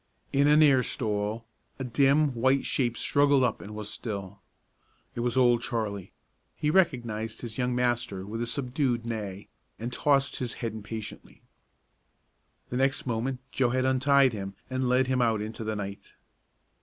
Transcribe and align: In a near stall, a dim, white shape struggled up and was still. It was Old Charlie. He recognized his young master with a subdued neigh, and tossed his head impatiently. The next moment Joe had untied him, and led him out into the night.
In 0.33 0.47
a 0.47 0.57
near 0.57 0.81
stall, 0.81 1.45
a 1.77 1.83
dim, 1.83 2.33
white 2.33 2.65
shape 2.65 2.97
struggled 2.97 3.43
up 3.43 3.61
and 3.61 3.75
was 3.75 3.87
still. 3.87 4.41
It 5.13 5.19
was 5.19 5.37
Old 5.37 5.61
Charlie. 5.61 6.11
He 6.55 6.71
recognized 6.71 7.41
his 7.41 7.59
young 7.59 7.75
master 7.75 8.25
with 8.25 8.41
a 8.41 8.47
subdued 8.47 9.05
neigh, 9.05 9.47
and 9.77 9.93
tossed 9.93 10.37
his 10.37 10.53
head 10.53 10.73
impatiently. 10.73 11.43
The 12.69 12.77
next 12.77 13.05
moment 13.05 13.41
Joe 13.51 13.69
had 13.69 13.85
untied 13.85 14.33
him, 14.33 14.55
and 14.71 14.89
led 14.89 15.05
him 15.05 15.21
out 15.21 15.39
into 15.39 15.63
the 15.63 15.75
night. 15.75 16.15